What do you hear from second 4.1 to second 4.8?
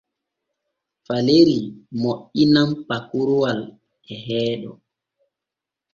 e heeɗo.